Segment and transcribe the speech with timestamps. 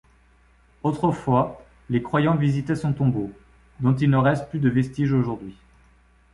[0.81, 3.31] Autrefois, les croyants visitaient son tombeau,
[3.81, 5.53] dont il ne reste plus de vestiges aujourd’hui.